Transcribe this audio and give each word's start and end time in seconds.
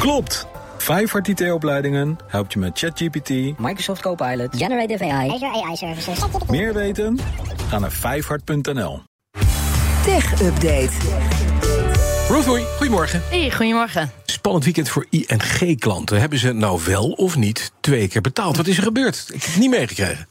Klopt! 0.00 0.46
Vijfhart 0.78 1.28
IT-opleidingen 1.28 2.18
helpt 2.26 2.52
je 2.52 2.58
met 2.58 2.78
ChatGPT, 2.78 3.30
Microsoft 3.58 4.00
Copilot, 4.00 4.56
Generative 4.56 5.04
AI, 5.04 5.30
Azure 5.30 5.64
AI 5.64 5.76
Services. 5.76 6.18
meer 6.48 6.74
weten? 6.74 7.18
Ga 7.68 7.78
naar 7.78 7.92
vijfhart.nl. 7.92 9.02
Tech 10.04 10.42
Update. 10.42 10.90
Hoy, 12.28 12.64
goedemorgen. 12.76 13.22
Hey, 13.30 13.50
goedemorgen. 13.50 14.10
Spannend 14.24 14.64
weekend 14.64 14.88
voor 14.88 15.06
ING-klanten. 15.10 16.20
Hebben 16.20 16.38
ze 16.38 16.52
nou 16.52 16.80
wel 16.84 17.10
of 17.10 17.36
niet 17.36 17.72
twee 17.80 18.08
keer 18.08 18.20
betaald? 18.20 18.56
Wat 18.56 18.66
is 18.66 18.76
er 18.76 18.82
gebeurd? 18.82 19.24
Ik 19.32 19.42
heb 19.42 19.50
het 19.50 19.60
niet 19.60 19.70
meegekregen. 19.70 20.28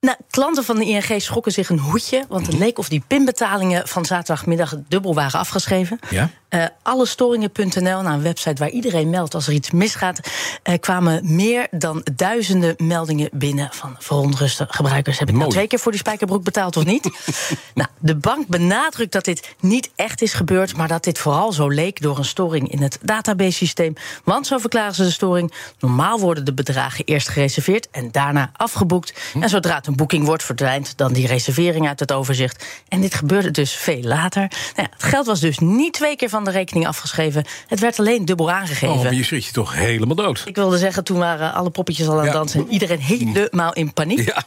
Nou, 0.00 0.16
klanten 0.30 0.64
van 0.64 0.76
de 0.76 0.84
ING 0.84 1.22
schrokken 1.22 1.52
zich 1.52 1.68
een 1.68 1.78
hoedje, 1.78 2.24
want 2.28 2.46
het 2.46 2.58
leek 2.58 2.78
of 2.78 2.88
die 2.88 3.02
pinbetalingen 3.06 3.88
van 3.88 4.04
zaterdagmiddag 4.04 4.76
dubbel 4.88 5.14
waren 5.14 5.40
afgeschreven. 5.40 5.98
Ja? 6.10 6.30
Uh, 6.50 6.64
allestoringen.nl, 6.82 7.80
nou, 7.82 8.06
een 8.06 8.22
website 8.22 8.54
waar 8.54 8.70
iedereen 8.70 9.10
meldt 9.10 9.34
als 9.34 9.46
er 9.46 9.52
iets 9.52 9.70
misgaat, 9.70 10.20
uh, 10.64 10.74
kwamen 10.80 11.34
meer 11.34 11.66
dan 11.70 12.06
duizenden 12.14 12.74
meldingen 12.78 13.28
binnen 13.32 13.68
van 13.72 13.96
verontruste 13.98 14.66
gebruikers. 14.68 15.18
Heb 15.18 15.28
ik 15.28 15.34
nou 15.34 15.50
twee 15.50 15.66
keer 15.66 15.78
voor 15.78 15.92
die 15.92 16.00
spijkerbroek 16.00 16.44
betaald 16.44 16.76
of 16.76 16.84
niet? 16.84 17.10
nou, 17.74 17.88
de 17.98 18.16
bank 18.16 18.46
benadrukt 18.46 19.12
dat 19.12 19.24
dit 19.24 19.54
niet 19.60 19.90
echt 19.96 20.22
is 20.22 20.32
gebeurd, 20.32 20.76
maar 20.76 20.88
dat 20.88 21.04
dit 21.04 21.18
vooral 21.18 21.52
zo 21.52 21.68
leek 21.68 22.02
door 22.02 22.18
een 22.18 22.24
storing 22.24 22.72
in 22.72 22.82
het 22.82 22.98
database-systeem. 23.02 23.94
Want 24.24 24.46
zo 24.46 24.58
verklaren 24.58 24.94
ze 24.94 25.02
de 25.02 25.10
storing. 25.10 25.52
Normaal 25.78 26.18
worden 26.18 26.44
de 26.44 26.54
bedragen 26.54 27.04
eerst 27.04 27.28
gereserveerd 27.28 27.90
en 27.90 28.10
daarna 28.10 28.50
afgeboekt. 28.56 29.14
En 29.40 29.48
zodra 29.48 29.74
het 29.74 29.86
een 29.86 29.96
boeking 29.96 30.24
wordt, 30.26 30.44
verdwijnt 30.44 30.96
dan 30.96 31.12
die 31.12 31.26
reservering 31.26 31.88
uit 31.88 32.00
het 32.00 32.12
overzicht. 32.12 32.64
En 32.88 33.00
dit 33.00 33.14
gebeurde 33.14 33.50
dus 33.50 33.72
veel 33.72 34.02
later. 34.02 34.40
Nou 34.40 34.88
ja, 34.88 34.88
het 34.90 35.02
geld 35.02 35.26
was 35.26 35.40
dus 35.40 35.58
niet 35.58 35.92
twee 35.92 36.16
keer 36.16 36.28
van 36.28 36.39
de 36.44 36.50
rekening 36.50 36.86
afgeschreven. 36.86 37.44
Het 37.66 37.80
werd 37.80 37.98
alleen 37.98 38.24
dubbel 38.24 38.50
aangegeven. 38.50 38.94
Oh, 38.94 39.02
maar 39.02 39.14
je 39.14 39.24
schrik 39.24 39.42
je 39.44 39.52
toch 39.52 39.74
helemaal 39.74 40.16
dood. 40.16 40.42
Ik 40.44 40.56
wilde 40.56 40.78
zeggen, 40.78 41.04
toen 41.04 41.18
waren 41.18 41.52
alle 41.54 41.70
poppetjes 41.70 42.06
al 42.08 42.12
aan 42.12 42.18
het 42.18 42.26
Ja. 42.26 42.32
dansen... 42.32 42.60
en 42.60 42.72
iedereen 42.72 43.00
helemaal 43.00 43.72
in 43.72 43.92
paniek. 43.92 44.26
Ja. 44.26 44.42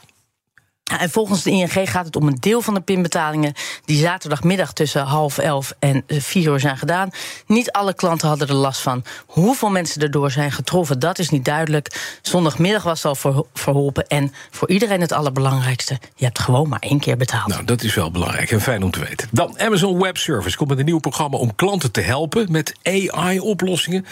En 1.00 1.10
volgens 1.10 1.42
de 1.42 1.50
ING 1.50 1.90
gaat 1.90 2.06
het 2.06 2.16
om 2.16 2.26
een 2.26 2.36
deel 2.40 2.60
van 2.60 2.74
de 2.74 2.80
pinbetalingen... 2.80 3.52
die 3.84 3.98
zaterdagmiddag 3.98 4.72
tussen 4.72 5.02
half 5.02 5.38
elf 5.38 5.74
en 5.78 6.02
eh, 6.06 6.20
vier 6.20 6.52
uur 6.52 6.60
zijn 6.60 6.78
gedaan. 6.78 7.10
Niet 7.46 7.72
alle 7.72 7.94
klanten 7.94 8.28
hadden 8.28 8.48
er 8.48 8.54
last 8.54 8.80
van. 8.80 9.04
Hoeveel 9.26 9.70
mensen 9.70 10.02
erdoor 10.02 10.30
zijn 10.30 10.52
getroffen, 10.52 10.98
dat 10.98 11.18
is 11.18 11.30
niet 11.30 11.44
duidelijk. 11.44 12.18
Zondagmiddag 12.22 12.82
was 12.82 13.04
al 13.04 13.14
verho- 13.14 13.46
verholpen. 13.54 14.06
En 14.06 14.32
voor 14.50 14.68
iedereen 14.68 15.00
het 15.00 15.12
allerbelangrijkste... 15.12 15.98
je 16.14 16.24
hebt 16.24 16.38
gewoon 16.38 16.68
maar 16.68 16.80
één 16.80 17.00
keer 17.00 17.16
betaald. 17.16 17.46
Nou, 17.48 17.64
dat 17.64 17.82
is 17.82 17.94
wel 17.94 18.10
belangrijk 18.10 18.50
en 18.50 18.60
fijn 18.60 18.82
om 18.82 18.90
te 18.90 19.00
weten. 19.00 19.28
Dan, 19.30 19.60
Amazon 19.60 20.02
Web 20.02 20.16
Service 20.16 20.56
komt 20.56 20.68
met 20.68 20.78
een 20.78 20.84
nieuw 20.84 20.98
programma 20.98 21.36
om 21.38 21.54
klanten 21.54 21.92
te 21.92 22.00
helpen 22.00 22.52
met 22.52 22.74
AI-oplossingen. 22.82 24.06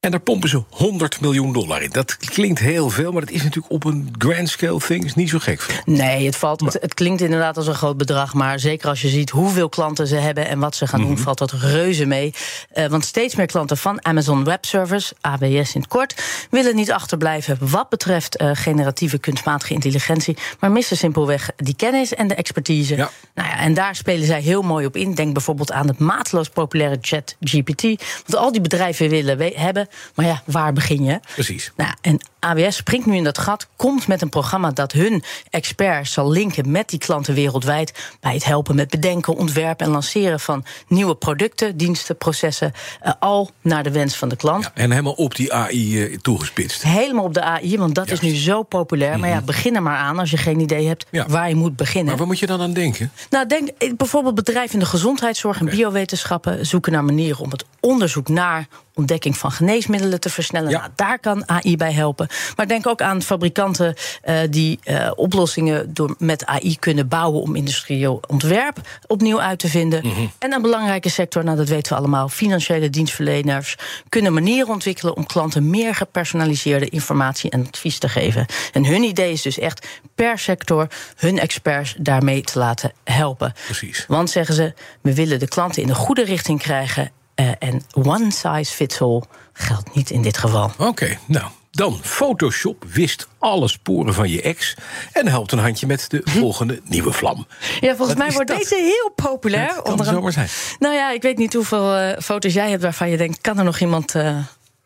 En 0.00 0.10
daar 0.10 0.20
pompen 0.20 0.48
ze 0.48 0.62
100 0.70 1.20
miljoen 1.20 1.52
dollar 1.52 1.82
in. 1.82 1.90
Dat 1.90 2.16
klinkt 2.16 2.58
heel 2.58 2.90
veel, 2.90 3.12
maar 3.12 3.20
dat 3.20 3.30
is 3.30 3.42
natuurlijk 3.42 3.72
op 3.72 3.84
een 3.84 4.14
grand 4.18 4.48
scale 4.48 4.78
thing 4.78 5.04
is 5.04 5.14
niet 5.14 5.28
zo 5.28 5.38
gek 5.38 5.60
veel. 5.60 5.74
Nee, 5.84 6.26
het, 6.26 6.36
valt, 6.36 6.60
het, 6.60 6.78
het 6.80 6.94
klinkt 6.94 7.20
inderdaad 7.20 7.56
als 7.56 7.66
een 7.66 7.74
groot 7.74 7.96
bedrag. 7.96 8.34
Maar 8.34 8.58
zeker 8.58 8.88
als 8.88 9.02
je 9.02 9.08
ziet 9.08 9.30
hoeveel 9.30 9.68
klanten 9.68 10.06
ze 10.06 10.14
hebben 10.16 10.48
en 10.48 10.58
wat 10.58 10.76
ze 10.76 10.86
gaan 10.86 11.00
doen, 11.00 11.18
valt 11.18 11.38
dat 11.38 11.52
reuze 11.52 12.04
mee. 12.04 12.34
Eh, 12.72 12.86
want 12.86 13.04
steeds 13.04 13.34
meer 13.34 13.46
klanten 13.46 13.76
van 13.76 14.04
Amazon 14.04 14.44
Web 14.44 14.64
Service, 14.64 15.14
AWS 15.20 15.74
in 15.74 15.80
het 15.80 15.86
kort, 15.88 16.22
willen 16.50 16.76
niet 16.76 16.92
achterblijven 16.92 17.58
wat 17.60 17.88
betreft 17.88 18.36
eh, 18.36 18.50
generatieve 18.52 19.18
kunstmatige 19.18 19.72
intelligentie. 19.74 20.36
Maar 20.60 20.70
missen 20.70 20.96
simpelweg 20.96 21.50
die 21.56 21.76
kennis 21.76 22.14
en 22.14 22.28
de 22.28 22.34
expertise. 22.34 22.96
Ja. 22.96 23.10
Nou 23.34 23.48
ja, 23.48 23.58
en 23.58 23.74
daar 23.74 23.96
spelen 23.96 24.26
zij 24.26 24.40
heel 24.40 24.62
mooi 24.62 24.86
op 24.86 24.96
in. 24.96 25.14
Denk 25.14 25.32
bijvoorbeeld 25.32 25.72
aan 25.72 25.88
het 25.88 25.98
mateloos 25.98 26.48
populaire 26.48 26.98
chat 27.00 27.36
GPT. 27.40 27.82
Want 27.82 28.36
al 28.36 28.52
die 28.52 28.60
bedrijven 28.60 29.08
willen 29.08 29.38
we- 29.38 29.86
Maar 30.14 30.26
ja, 30.26 30.42
waar 30.44 30.72
begin 30.72 31.04
je? 31.04 31.20
Precies. 31.34 31.72
Nou, 31.76 31.90
en 32.00 32.20
AWS 32.38 32.76
springt 32.76 33.06
nu 33.06 33.16
in 33.16 33.24
dat 33.24 33.38
gat, 33.38 33.68
komt 33.76 34.06
met 34.08 34.22
een 34.22 34.28
programma 34.28 34.70
dat 34.70 34.92
hun 34.92 35.22
experts 35.50 36.12
zal 36.12 36.30
linken 36.30 36.70
met 36.70 36.88
die 36.88 36.98
klanten 36.98 37.34
wereldwijd. 37.34 37.92
Bij 38.20 38.34
het 38.34 38.44
helpen 38.44 38.74
met 38.74 38.90
bedenken, 38.90 39.34
ontwerpen 39.36 39.86
en 39.86 39.92
lanceren 39.92 40.40
van 40.40 40.64
nieuwe 40.88 41.14
producten, 41.14 41.76
diensten, 41.76 42.16
processen. 42.16 42.72
eh, 43.00 43.12
al 43.20 43.50
naar 43.62 43.82
de 43.82 43.90
wens 43.90 44.16
van 44.16 44.28
de 44.28 44.36
klant. 44.36 44.64
Ja, 44.64 44.70
en 44.74 44.90
helemaal 44.90 45.12
op 45.12 45.34
die 45.36 45.52
AI 45.52 46.04
eh, 46.04 46.16
toegespitst. 46.18 46.82
Helemaal 46.82 47.24
op 47.24 47.34
de 47.34 47.42
AI, 47.42 47.78
want 47.78 47.94
dat 47.94 48.06
Juist. 48.06 48.22
Mhm. 48.22 48.32
is 48.32 48.38
nu 48.38 48.44
zo 48.44 48.62
populair. 48.62 49.18
Maar 49.18 49.28
ja, 49.28 49.40
begin 49.40 49.74
er 49.76 49.82
maar 49.82 49.96
aan 49.96 50.18
als 50.18 50.30
je 50.30 50.36
geen 50.36 50.60
idee 50.60 50.86
hebt 50.86 51.06
Ja. 51.10 51.26
waar 51.28 51.48
je 51.48 51.54
moet 51.54 51.76
beginnen. 51.76 52.06
Maar 52.08 52.16
waar 52.16 52.26
moet 52.26 52.38
je 52.38 52.46
dan 52.46 52.60
aan 52.60 52.72
denken? 52.72 53.12
Nou, 53.30 53.46
denk 53.46 53.68
eh, 53.68 53.92
bijvoorbeeld 53.96 54.34
bedrijven 54.34 54.72
in 54.72 54.78
de 54.78 54.86
gezondheidszorg 54.86 55.60
en 55.60 55.66
biowetenschappen 55.66 56.66
zoeken 56.66 56.92
naar 56.92 57.04
manieren 57.04 57.38
om 57.40 57.50
het 57.50 57.64
onderzoek 57.80 58.28
naar 58.28 58.66
ontdekking 58.98 59.36
van 59.36 59.52
geneesmiddelen 59.52 60.20
te 60.20 60.30
versnellen. 60.30 60.70
Ja. 60.70 60.78
Nou, 60.78 60.90
daar 60.94 61.18
kan 61.18 61.48
AI 61.48 61.76
bij 61.76 61.92
helpen. 61.92 62.28
Maar 62.56 62.68
denk 62.68 62.86
ook 62.86 63.02
aan 63.02 63.22
fabrikanten 63.22 63.94
eh, 64.22 64.38
die 64.50 64.78
eh, 64.84 65.10
oplossingen 65.14 65.94
door, 65.94 66.14
met 66.18 66.46
AI 66.46 66.78
kunnen 66.78 67.08
bouwen 67.08 67.42
om 67.42 67.56
industrieel 67.56 68.20
ontwerp 68.26 68.80
opnieuw 69.06 69.40
uit 69.40 69.58
te 69.58 69.68
vinden. 69.68 70.06
Mhm. 70.06 70.26
En 70.38 70.52
een 70.52 70.62
belangrijke 70.62 71.08
sector, 71.08 71.44
nou 71.44 71.56
dat 71.56 71.68
weten 71.68 71.92
we 71.92 71.98
allemaal, 71.98 72.28
financiële 72.28 72.90
dienstverleners 72.90 73.76
kunnen 74.08 74.32
manieren 74.32 74.68
ontwikkelen 74.68 75.16
om 75.16 75.26
klanten 75.26 75.70
meer 75.70 75.94
gepersonaliseerde 75.94 76.88
informatie 76.88 77.50
en 77.50 77.66
advies 77.66 77.98
te 77.98 78.08
geven. 78.08 78.46
En 78.72 78.84
hun 78.84 79.02
idee 79.02 79.32
is 79.32 79.42
dus 79.42 79.58
echt 79.58 79.86
per 80.14 80.38
sector 80.38 80.86
hun 81.16 81.38
experts 81.38 81.94
daarmee 81.98 82.42
te 82.42 82.58
laten 82.58 82.92
helpen. 83.04 83.52
Precies. 83.64 84.04
Want 84.08 84.30
zeggen 84.30 84.54
ze, 84.54 84.74
we 85.00 85.14
willen 85.14 85.38
de 85.38 85.48
klanten 85.48 85.82
in 85.82 85.88
de 85.88 85.94
goede 85.94 86.24
richting 86.24 86.60
krijgen. 86.60 87.10
Eh, 87.38 87.50
en 87.58 87.82
one 87.92 88.30
size 88.30 88.72
fits 88.74 89.00
all 89.00 89.22
geldt 89.52 89.94
niet 89.94 90.10
in 90.10 90.22
dit 90.22 90.38
geval. 90.38 90.70
Oké, 90.78 91.18
nou. 91.26 91.44
Dan, 91.70 91.98
Photoshop 92.02 92.84
wist 92.92 93.28
alle 93.38 93.68
sporen 93.68 94.14
van 94.14 94.28
je 94.28 94.42
ex... 94.42 94.74
en 95.12 95.28
helpt 95.28 95.52
een 95.52 95.58
handje 95.58 95.86
met 95.86 96.04
de 96.10 96.20
volgende 96.38 96.80
nieuwe 96.84 97.12
vlam. 97.12 97.46
Ja, 97.80 97.96
volgens 97.96 98.08
Wat 98.08 98.16
mij 98.18 98.32
wordt 98.32 98.48
dat? 98.48 98.58
deze 98.58 98.74
heel 98.74 99.12
populair. 99.14 99.66
Het 99.68 99.82
kan 99.82 99.90
onder 99.90 100.06
zomaar 100.06 100.32
zijn. 100.32 100.48
Nou 100.78 100.94
ja, 100.94 101.10
ik 101.10 101.22
weet 101.22 101.38
niet 101.38 101.54
hoeveel 101.54 101.94
eh, 101.96 102.20
foto's 102.22 102.52
jij 102.52 102.70
hebt 102.70 102.82
waarvan 102.82 103.10
je 103.10 103.16
denkt... 103.16 103.40
kan 103.40 103.58
er 103.58 103.64
nog 103.64 103.80
iemand... 103.80 104.14
eh, 104.14 104.38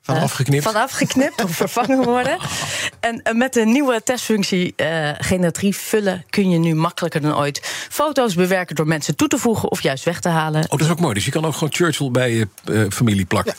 Van 0.03 0.17
eh, 0.17 0.23
afgeknipt? 0.23 0.63
Van 0.63 0.75
afgeknipt 0.75 1.45
of 1.45 1.51
vervangen 1.51 2.05
worden. 2.05 2.39
En 3.01 3.23
met 3.37 3.53
de 3.53 3.65
nieuwe 3.65 4.03
testfunctie 4.05 4.73
eh 4.77 5.09
generatief 5.19 5.79
vullen... 5.79 6.25
kun 6.31 6.51
je 6.51 6.59
nu 6.59 6.75
makkelijker 6.75 7.21
dan 7.21 7.37
ooit 7.37 7.61
foto's 7.89 8.35
bewerken... 8.35 8.77
door 8.77 8.87
mensen 8.87 9.17
toe 9.17 9.29
te 9.29 9.39
voegen 9.39 9.71
of 9.71 9.83
juist 9.83 10.05
weg 10.05 10.21
te 10.21 10.29
halen. 10.29 10.63
Oh, 10.63 10.71
dat 10.71 10.81
is 10.81 10.91
ook 10.91 11.01
mooi. 11.01 11.15
Dus 11.15 11.25
je 11.25 11.31
kan 11.31 11.45
ook 11.45 11.53
gewoon 11.53 11.73
Churchill 11.73 12.11
bij 12.11 12.33
je 12.35 12.49
eh, 12.65 12.85
familie 12.91 13.25
plakken. 13.25 13.55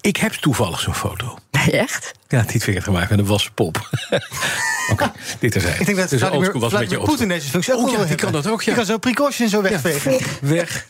Ik 0.00 0.16
heb 0.16 0.32
toevallig 0.32 0.80
zo'n 0.80 0.94
foto. 0.94 1.38
Nee, 1.50 1.70
echt? 1.70 2.12
Ja, 2.28 2.44
niet 2.52 2.64
vinger 2.64 2.82
gemaakt 2.82 3.10
met 3.10 3.18
een 3.18 3.26
wassen 3.26 3.52
pop. 3.52 3.88
Oké, 4.92 5.12
dit 5.38 5.56
is 5.56 5.64
Ik 5.64 5.86
denk 5.86 5.98
dat 5.98 6.08
dus 6.08 6.20
Vladimir, 6.20 6.40
was 6.40 6.54
een 6.54 6.60
beetje 6.60 6.68
Vladimir 6.70 6.98
Poetin 6.98 7.28
deze 7.28 7.48
functie 7.48 7.74
ook 7.74 7.88
Oh, 7.88 8.08
ja, 8.08 8.14
kan 8.14 8.32
dat 8.32 8.46
ook, 8.46 8.60
ja. 8.62 8.64
Die 8.66 8.74
kan 8.74 8.84
zo 8.84 8.98
precaution 8.98 9.48
zo 9.48 9.62
wegvegen. 9.62 10.18
Weg. 10.40 10.86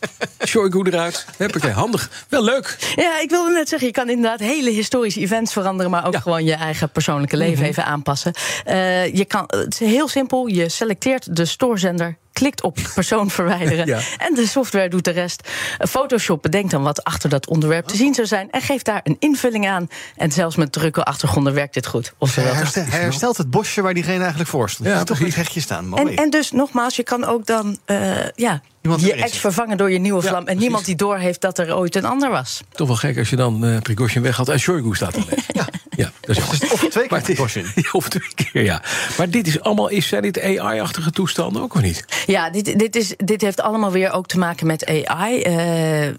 Shoigu 0.46 0.82
eruit. 0.82 1.26
Huppakee, 1.36 1.70
handig. 1.70 2.10
Wel 2.28 2.44
leuk. 2.44 2.76
Ja, 2.96 3.20
ik 3.20 3.30
wilde 3.30 3.52
net 3.52 3.69
zeggen, 3.69 3.88
je 3.88 3.94
kan 3.94 4.08
inderdaad 4.08 4.41
hele 4.41 4.70
historische 4.70 5.20
events 5.20 5.52
veranderen, 5.52 5.91
maar 5.91 6.06
ook 6.06 6.12
Ja. 6.12 6.19
Mhm. 6.19 6.28
gewoon 6.28 6.44
je 6.44 6.54
eigen 6.54 6.91
persoonlijke 6.91 7.36
leven 7.36 7.64
even 7.66 7.84
aanpassen. 7.84 8.32
Eh, 8.64 9.14
je 9.14 9.25
kan, 9.25 9.44
het 9.46 9.80
is 9.80 9.88
heel 9.88 10.08
simpel, 10.08 10.46
je 10.46 10.69
selecteert 10.69 11.36
de 11.36 11.44
stoorzender. 11.44 12.16
Klikt 12.36 12.62
op 12.62 12.78
persoon 12.94 13.30
verwijderen. 13.30 13.86
Ja. 13.97 14.00
En 14.19 14.34
de 14.34 14.47
software 14.47 14.88
doet 14.88 15.04
de 15.04 15.10
rest. 15.10 15.48
Photoshop 15.88 16.42
bedenkt 16.42 16.70
dan 16.70 16.82
wat 16.82 17.04
achter 17.04 17.28
dat 17.30 17.47
onderwerp 17.48 17.86
te 17.86 17.97
zien 17.97 18.14
zou 18.14 18.26
zijn. 18.26 18.50
En 18.50 18.60
geeft 18.60 18.84
daar 18.84 19.00
een 19.04 19.16
invulling 19.19 19.69
aan. 19.69 19.88
En 20.16 20.32
zelfs 20.32 20.56
met 20.56 20.72
drukke 20.72 21.04
achtergronden 21.04 21.54
werkt 21.54 21.75
dit 21.75 21.86
goed. 21.86 22.04
Hij 22.04 22.14
Oftewel, 22.19 22.54
herstel- 22.54 22.84
hij 22.84 23.00
herstelt 23.00 23.36
het 23.36 23.50
bosje 23.50 23.82
waar 23.82 23.94
diegene 23.94 24.19
eigenlijk 24.20 24.50
voor 24.50 24.70
stond. 24.70 24.88
Ja, 24.88 24.94
Ja, 24.94 25.04
toch 25.04 25.20
een 25.20 25.32
hekje 25.32 25.60
staan. 25.60 25.88
Mooi. 25.88 26.02
en, 26.02 26.16
en 26.16 26.30
dus 26.30 26.50
nogmaals, 26.52 26.96
je 26.96 27.02
kan 27.02 27.25
ook 27.25 27.46
dan 27.46 27.78
eh, 27.84 28.28
ja, 28.34 28.60
Iemand 28.82 29.00
je 29.00 29.12
ex 29.14 29.38
vervangen 29.38 29.76
door 29.76 29.91
je 29.91 29.98
nieuwe 29.98 30.22
Ja, 30.22 30.28
vlam. 30.28 30.38
En 30.38 30.44
precies. 30.44 30.62
niemand 30.62 30.84
die 30.84 30.96
doorheeft 30.96 31.41
dat 31.41 31.58
er 31.58 31.76
ooit 31.76 31.94
een 31.96 32.04
ander 32.04 32.30
was. 32.30 32.60
Toch 32.72 32.86
wel 32.86 32.96
gek 32.96 33.19
als 33.19 33.30
je 33.30 33.36
dan 33.36 33.64
eh 33.66 33.80
Prigozhin 33.80 34.22
weghaalt 34.22 34.48
en 34.48 34.60
Shoigu 34.60 34.94
staat 34.94 35.14
alleen. 35.14 35.38
Ja, 35.48 35.66
ja 35.96 36.12
dat 36.20 36.37
is 36.37 36.37
jammer. 36.37 36.72
Of 36.72 36.87
twee 36.88 37.08
keer 37.08 37.88
Of 37.93 38.08
twee 38.08 38.28
keer, 38.34 38.62
ja. 38.62 38.82
Maar 39.19 39.31
dit 39.31 39.46
is 39.46 39.60
allemaal, 39.60 39.88
is, 39.88 40.08
zijn 40.08 40.22
dit 40.22 40.43
AI-achtige 40.43 41.10
toestanden 41.10 41.62
ook 41.62 41.75
of 41.75 41.81
niet? 41.81 42.04
Ja, 42.26 42.50
dit, 42.50 42.78
dit, 42.78 42.96
is, 42.96 43.14
dit 43.16 43.40
heeft 43.40 43.60
allemaal 43.60 43.90
weer 43.93 44.10
ook 44.10 44.26
te 44.26 44.38
maken 44.38 44.66
met 44.66 44.87
AI. 45.06 45.43
eh, 45.43 46.14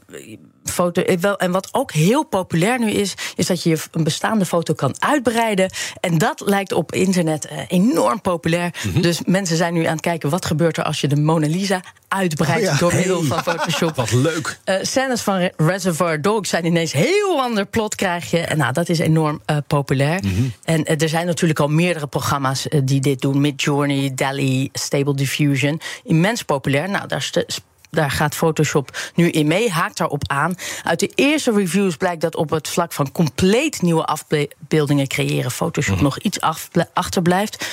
foto, 0.72 1.02
eh, 1.02 1.18
wel, 1.18 1.38
en 1.38 1.52
wat 1.52 1.69
ook 1.72 1.92
heel 1.92 2.24
populair 2.24 2.80
nu 2.80 2.90
is, 2.92 3.14
is 3.36 3.46
dat 3.46 3.64
je 3.64 3.78
een 3.92 4.04
bestaande 4.04 4.46
foto 4.46 4.74
kan 4.74 4.96
uitbreiden. 5.00 5.69
En 6.00 6.18
dat 6.18 6.42
lijkt 6.46 6.72
op 6.74 6.92
internet 6.94 7.46
eh, 7.46 7.58
enorm 7.68 8.22
populair. 8.22 8.74
Mhm. 8.88 9.02
Dus 9.02 9.22
mensen 9.25 9.58
zijn 9.58 9.74
nu 9.74 9.84
aan 9.86 9.92
het 9.92 10.02
kijken 10.02 10.30
wat 10.30 10.46
gebeurt 10.46 10.78
er 10.78 10.84
als 10.84 11.02
je 11.02 11.08
de 11.08 11.16
Mona 11.16 11.48
Lisa 11.48 11.81
uitbreidt 12.08 12.68
Oh 12.68 12.74
ja. 12.74 12.78
door 12.78 12.96
middel 12.96 13.24
van 13.24 13.44
Photoshop. 13.44 13.96
Wat 13.96 14.12
leuk. 14.12 14.60
Eh, 14.64 14.75
scènes 14.81 15.22
van 15.22 15.38
Re- 15.38 15.52
Reservoir 15.58 16.22
Dogs 16.22 16.50
zijn 16.50 16.66
ineens 16.66 16.92
heel 16.92 17.42
ander 17.42 17.66
plot 17.66 17.96
krijg 17.96 18.31
je. 18.31 18.40
En 18.40 18.58
nou, 18.58 18.74
dat 18.74 18.90
is 18.90 19.00
enorm 19.00 19.42
populair. 19.68 20.19
Mhm. 20.24 20.44
En 20.64 20.86
er 20.86 21.10
zijn 21.10 21.25
natuurlijk 21.25 21.60
al 21.60 21.68
meerdere 21.68 22.08
programma's 22.08 22.68
die 22.84 23.00
dit 23.02 23.22
doen. 23.22 23.42
Midjourney, 23.42 24.12
DALL-E, 24.16 24.68
Stable 24.74 25.16
Diffusion. 25.16 25.81
Immens 26.04 26.44
populair. 26.44 26.90
Nou, 26.90 27.08
daar 27.08 27.31
daar 27.92 28.12
gaat 28.12 28.36
Photoshop 28.36 28.98
nu 29.16 29.30
in 29.30 29.48
mee, 29.48 29.69
haakt 29.72 29.98
daarop 29.98 30.24
aan. 30.28 30.56
Uit 30.84 31.00
de 31.00 31.12
eerste 31.16 31.51
reviews 31.51 31.95
blijkt 31.95 32.22
dat 32.22 32.36
op 32.36 32.50
het 32.50 32.68
vlak 32.68 32.94
van 32.94 33.12
compleet 33.12 33.81
nieuwe 33.81 34.06
afbeeldingen 34.06 35.07
creëren 35.07 35.51
Photoshop 35.51 35.95
Mhm. 35.95 36.04
nog 36.04 36.19
iets 36.19 36.39
achterblijft. 36.94 37.66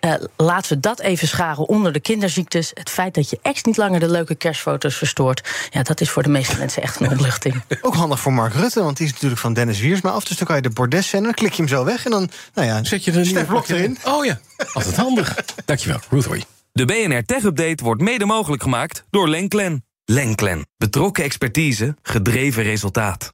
Eh, 0.00 0.14
laten 0.36 0.72
we 0.74 0.80
dat 0.80 1.00
even 1.00 1.28
scharen 1.28 1.68
onder 1.68 1.92
de 1.92 2.00
kinderziektes. 2.00 2.70
Het 2.74 2.90
feit 2.90 3.14
dat 3.14 3.30
je 3.30 3.38
ex 3.42 3.62
niet 3.62 3.76
langer 3.76 4.00
de 4.00 4.10
leuke 4.10 4.34
kerstfoto's 4.34 4.94
verstoort... 4.96 5.48
Ja, 5.70 5.82
dat 5.82 6.00
is 6.00 6.10
voor 6.10 6.22
de 6.22 6.28
meeste 6.28 6.56
mensen 6.58 6.82
echt 6.82 7.00
een 7.00 7.10
opluchting. 7.12 7.62
Ook 7.80 7.94
handig 7.94 8.20
voor 8.20 8.32
Mark 8.32 8.54
Rutte, 8.54 8.82
want 8.82 8.96
die 8.96 9.06
is 9.06 9.12
natuurlijk 9.12 9.40
van 9.40 9.52
Dennis 9.52 9.80
Wiersma 9.80 10.10
af. 10.10 10.24
Dus 10.24 10.36
dan 10.36 10.46
kan 10.46 10.56
je 10.56 10.62
de 10.62 10.70
bordes 10.70 11.12
en 11.12 11.22
dan 11.22 11.34
klik 11.34 11.50
je 11.52 11.56
hem 11.62 11.68
zo 11.68 11.84
weg. 11.84 12.04
En 12.04 12.10
dan, 12.10 12.30
nou 12.54 12.66
ja, 12.66 12.84
Zet 12.84 13.04
je 13.04 13.12
er 13.12 13.36
een 13.36 13.46
Blok 13.46 13.68
erin. 13.68 13.98
Oh 14.04 14.24
ja, 14.24 14.40
altijd 14.72 14.96
handig. 14.96 15.34
Dankjewel, 15.64 16.00
Ruth 16.10 16.24
Hoy. 16.24 16.44
De 16.72 16.84
BNR 16.84 17.24
Tech 17.24 17.42
Update 17.42 17.84
wordt 17.84 18.02
mede 18.02 18.24
mogelijk 18.24 18.62
gemaakt 18.62 19.04
door 19.10 19.28
Lenklen. 19.28 19.84
Lenklen. 20.04 20.66
Betrokken 20.76 21.24
expertise, 21.24 21.96
gedreven 22.02 22.62
resultaat. 22.62 23.32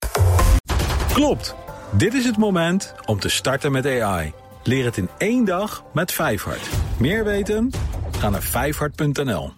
Klopt. 1.13 1.55
Dit 1.93 2.15
is 2.15 2.25
het 2.25 2.37
moment 2.37 2.95
om 3.07 3.21
te 3.21 3.29
starten 3.29 3.73
met 3.73 3.87
AI. 3.87 4.33
Leer 4.63 4.85
het 4.85 4.97
in 4.97 5.09
één 5.19 5.45
dag 5.45 5.85
met 5.93 6.13
Vijfhart. 6.13 6.69
Meer 6.99 7.25
weten? 7.25 7.71
Ga 8.19 8.31
naar 8.31 8.43
vijfhart.nl. 8.43 9.53